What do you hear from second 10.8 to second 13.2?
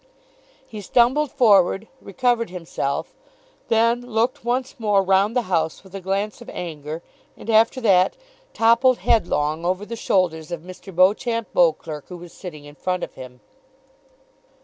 Beauchamp Beauclerk, who was now sitting in front of